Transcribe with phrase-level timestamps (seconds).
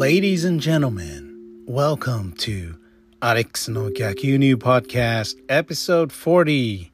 [0.00, 1.34] Ladies and gentlemen,
[1.68, 2.76] welcome to
[3.20, 6.88] Alex の逆輸入 Podcast Episode 40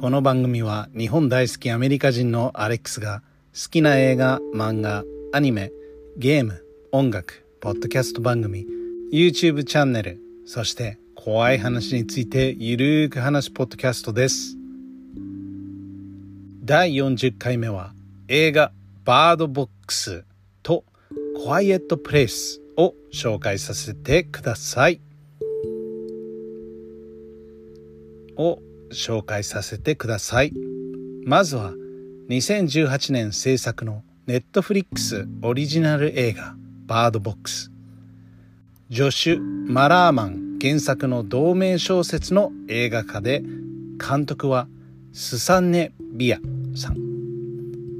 [0.00, 3.22] この番組は日本大好きアメリカ人のアレックスが
[3.54, 5.70] 好きな映画、漫画、アニメ、
[6.16, 8.66] ゲーム、音楽、ポッドキャスト番組、
[9.12, 14.56] YouTube チャンネル、そして怖い話についてゆるーく話すポッドキャストです。
[16.64, 17.92] 第40回目は
[18.26, 18.72] 映画
[19.04, 20.24] バードボックス
[21.40, 25.00] クワイエットプレイスを紹介させてください。
[28.36, 28.58] を
[28.90, 30.52] 紹介させてください。
[31.24, 31.74] まずは
[32.28, 36.56] 2018年制作のネットフリックスオリジナル映画
[36.86, 37.70] バードボックス。
[38.88, 43.44] ジョシュ・マラーマン原作の同名小説の映画化で
[43.96, 44.66] 監督は
[45.12, 46.40] スサンネ・ビア
[46.74, 46.96] さん。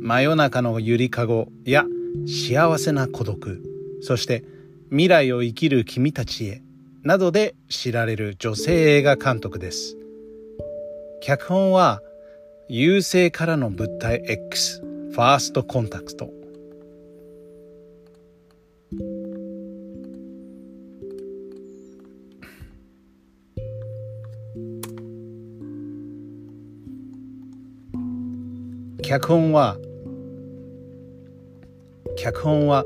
[0.02, 1.84] 真夜中のゆりかごや
[2.26, 3.62] 幸せな孤独、
[4.00, 4.44] そして
[4.90, 6.62] 未来を生きる君たちへ
[7.02, 9.96] などで知られる女性映画監督です。
[11.20, 12.00] 脚本は
[12.68, 16.30] 優勢からの物体 X ファーストコンタクト
[29.02, 29.78] 脚本は
[32.28, 32.84] 脚本は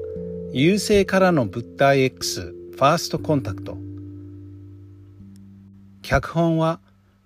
[0.52, 3.76] 優勢からの物体 X ファーストコンタクト。
[6.02, 6.78] 脚本は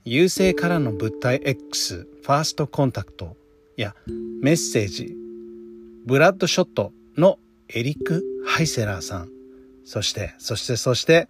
[0.06, 3.36] 優勢からの物体 X ファーストコンタクト。
[3.76, 3.94] や
[4.40, 5.14] メッセージ。
[6.06, 9.28] ブラッドショットのエリック・ハイセラーさん。
[9.84, 11.28] そしてそしてそして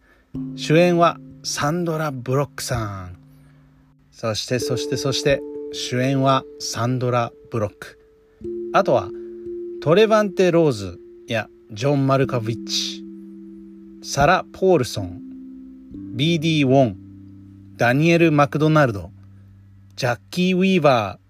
[0.54, 3.16] 主演はサンドラ・ブロックさん。
[4.12, 7.98] そしてそしてそして主演はサンドラ・ブロック。
[8.72, 9.08] あとは
[9.86, 10.98] トレバンテ・ローズ
[11.28, 13.04] やジョン・マルカヴィッチ
[14.02, 15.20] サラ・ポールソン
[16.16, 16.96] BD・ ウォン
[17.76, 19.12] ダニエル・マクドナルド、
[19.94, 21.20] ジャッキー・ウィーバ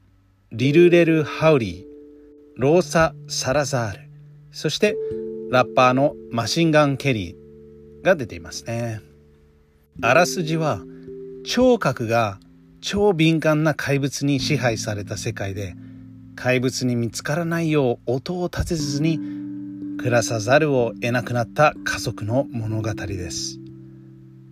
[0.53, 1.85] ー、リルレル・ハウリー、
[2.57, 4.11] ローサ・サラザール、
[4.53, 4.97] そして
[5.51, 9.03] ラッパーのマシンガン・ケリーが出ていますね。
[10.01, 10.81] あらすじは
[11.45, 12.41] 聴覚が
[12.81, 15.75] 超敏感な怪物に支配された世界で
[16.37, 19.19] 怪物に見つからないよう音を立てずに
[19.99, 23.59] 暮らさざるを得なくなった家族の物語です。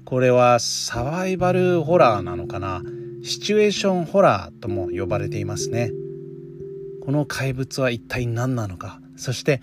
[0.05, 2.83] これはサバイバルホラーなのかな？
[3.23, 5.93] シチュエーションホラーとも呼ばれていますね。
[7.05, 9.01] この怪物は一体何なのか？
[9.17, 9.61] そして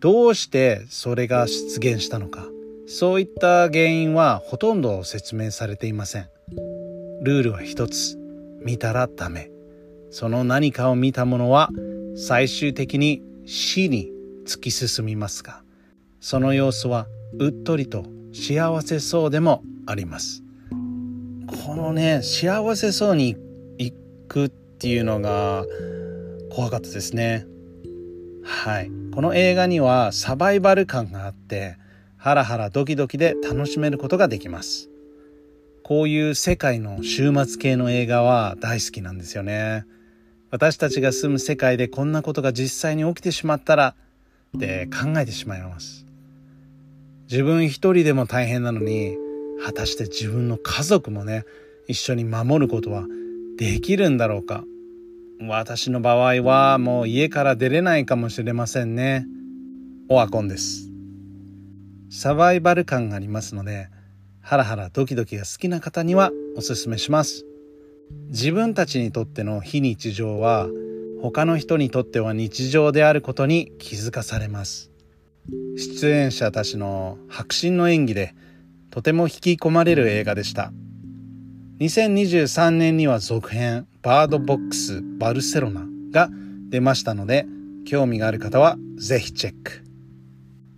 [0.00, 2.46] どうしてそれが出現したのか？
[2.86, 6.28] そういった原因はほとんど説明されていません。
[7.22, 8.16] ルールは一つ。
[8.62, 9.50] 見たらダメ。
[10.18, 11.68] その何かを見た者は
[12.16, 14.10] 最終的に死に
[14.46, 15.60] 突き進みますが
[16.20, 17.06] その様子は
[17.38, 20.42] うっとりと幸せそうでもあります。
[21.66, 23.36] このね幸せそうに
[23.76, 23.92] 行
[24.26, 25.66] くっていうのが
[26.50, 27.46] 怖かったですね。
[28.42, 28.90] はい。
[29.14, 31.76] この映画にはサバイバル感があって
[32.16, 34.88] ハラハラドキドキで楽しめることができます。
[35.84, 39.84] こういう世界の終末系の映画は大好きなんですよね。
[40.56, 43.94] 私たちが住む世界でこんなことが実際に起きてしまったら
[44.56, 46.06] って考えてしまいます。
[47.30, 49.18] 自分一人でも大変なのに
[49.62, 51.44] 果たして自分の家族もね
[51.88, 53.04] 一緒に守ることは
[53.58, 54.64] できるんだろうか。
[55.42, 59.26] 私の場合はもう家から出れないかもしれませんね。
[60.08, 60.90] オワコンです。
[62.08, 63.88] サバイバル感がありますので
[64.40, 67.44] ハラハラドキドキが好きな方にはおすすめします。
[68.28, 70.68] 自分たちにとっての非日常は
[71.22, 74.90] 他の人にとっては日常であることに気づかされます。
[75.76, 78.34] 出演者たちの迫真の演技で
[78.90, 80.72] とても引き込まれる映画でした。
[81.80, 86.30] 2023年には続編バードボックスバルセロナが
[86.70, 87.46] 出ましたので
[87.84, 89.84] 興味がある方はぜひチェック。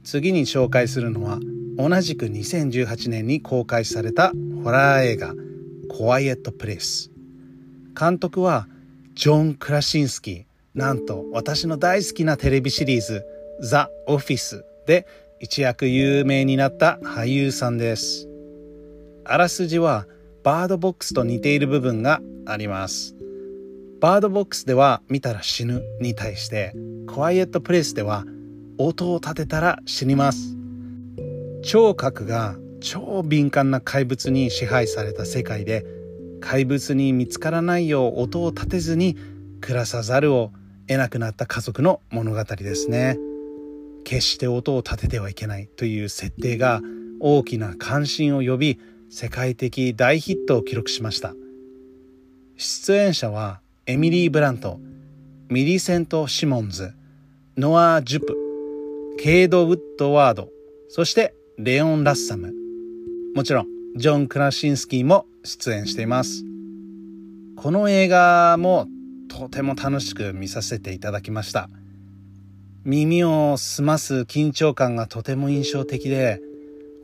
[0.02, 1.38] 次に紹介するのは
[1.76, 4.32] 同じく2018年に公開された
[4.64, 5.34] ホラー映画
[5.88, 7.10] 「コワイエット・プレイス」
[7.98, 8.68] 監督は
[9.14, 10.44] ジョン・クラシンスキー
[10.78, 13.24] なんと私の大好きなテレビシリーズ
[13.60, 15.04] 「ザ・オフィス」で
[15.40, 18.28] 一躍有名になった俳優さんです。
[19.24, 20.06] あらすじは
[20.44, 23.16] バードボックスと似ている部分があります。
[24.00, 26.74] バードボックスでは見たら死ぬに対して
[27.08, 28.24] クワイエットプレイスでは
[28.78, 30.56] 音を立てたら死にます。
[31.62, 35.97] 聴覚が超敏感な怪物に支配された世界で
[36.40, 39.16] 怪物に見つからないよう音を立てずに
[39.60, 40.52] 暮らさざるを
[40.86, 43.18] 得なくなった家族の物語ですね。
[44.08, 46.80] 決して音を立ててはいけないという設定が
[47.20, 48.80] 大きな関心を呼び
[49.10, 51.34] 世界的大ヒットを記録しました
[52.56, 54.80] 出演者はエミリー・ブラント
[55.50, 56.94] ミリセント・シモンズ
[57.58, 58.36] ノア・ジュプ
[59.18, 60.48] ケイド・ウッドワード
[60.88, 62.54] そしてレオン・ラッサム
[63.34, 66.44] もちろんジョン・クラシンスキーも出演しています。
[67.56, 68.86] この映画も
[69.28, 71.68] とても楽しく見させていただきました。
[72.84, 76.40] 耳を澄ます緊張感がとても印象的で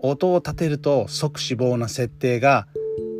[0.00, 2.68] 音を立てると即死亡な設定が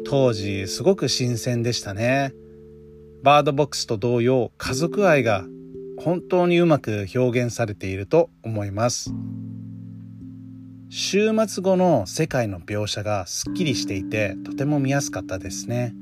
[0.05, 2.33] 当時すごく新鮮でしたね。
[3.23, 5.45] バードボックスと同様家族愛が
[5.99, 9.15] 本当にうまく表現されていると思います。
[10.97, 15.93] 週末後の世界の描写がすっきりしていてとても見やすかったですね。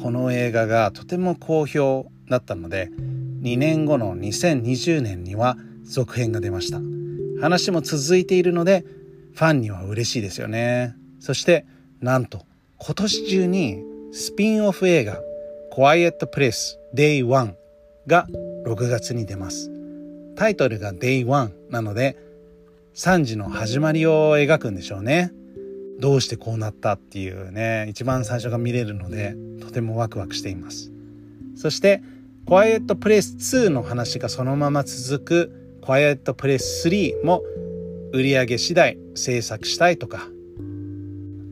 [0.00, 2.92] この映画がとても好評だったので
[3.42, 6.78] 2年後の2020年には続編が出ました。
[7.40, 8.84] 話も続いているので
[9.32, 10.94] ファンには嬉しいですよね。
[11.18, 11.66] そして
[12.00, 12.46] なんと
[12.78, 13.82] 今年中に
[14.12, 15.20] スピンオフ映画
[15.76, 17.52] Quiet Place Day 1
[18.06, 18.28] が
[18.64, 19.72] 6月に出ます。
[20.36, 22.16] タイトルが Day1 なので
[22.94, 25.32] 3時の始まりを描くんでしょうね。
[26.00, 30.92] どうしてこうなったっていうね一番最初が見れるのでとてもワクワクしています。
[31.56, 32.02] そして
[32.46, 37.42] 「Quiet Place 2」の話がそのまま続く「Quiet Place 3」も
[38.12, 40.28] 売上次第制作したいとか。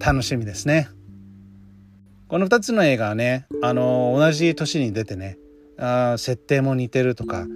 [0.02, 0.88] 楽しみですね。
[2.26, 5.38] この2つの映画はねあの同じ年に出てね
[5.78, 7.46] あ設定も似てるとか